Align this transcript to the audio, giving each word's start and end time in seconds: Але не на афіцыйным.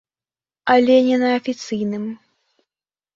Але 0.75 0.95
не 1.07 1.17
на 1.23 1.29
афіцыйным. 1.39 2.03